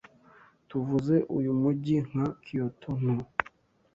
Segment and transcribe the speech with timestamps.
[0.69, 3.17] Tuvuze uyu mujyi nka Kyoto Nto.